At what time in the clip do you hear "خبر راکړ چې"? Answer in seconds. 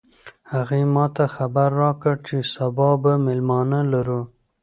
1.35-2.37